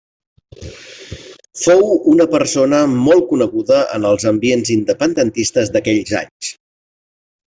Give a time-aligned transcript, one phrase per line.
[1.63, 6.53] Fou una persona molt coneguda en els ambients independentistes d'aquells anys.